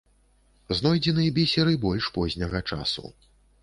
[0.79, 3.19] Знойдзены бісер і больш позняга часу.